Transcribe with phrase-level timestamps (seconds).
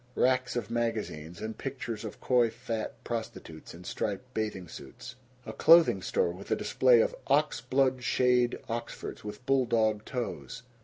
[0.15, 5.15] Racks of magazines, and pictures of coy fat prostitutes in striped bathing suits.
[5.45, 10.63] A clothing store with a display of "ox blood shade Oxfords with bull dog toes."